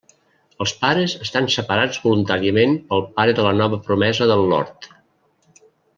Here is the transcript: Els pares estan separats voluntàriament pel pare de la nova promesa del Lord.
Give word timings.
Els 0.63 0.71
pares 0.85 1.13
estan 1.25 1.49
separats 1.55 2.01
voluntàriament 2.07 2.75
pel 2.93 3.07
pare 3.19 3.37
de 3.41 3.47
la 3.49 3.55
nova 3.61 3.81
promesa 3.91 4.29
del 4.33 4.45
Lord. 4.55 4.93